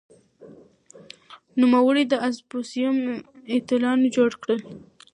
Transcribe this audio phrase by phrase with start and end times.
[1.61, 2.97] نوموړي د اپوزېسیون
[3.53, 4.59] ائتلافونه جوړ کړل.